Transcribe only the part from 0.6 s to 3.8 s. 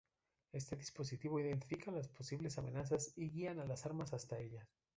dispositivo identifica las posibles amenazas y guían a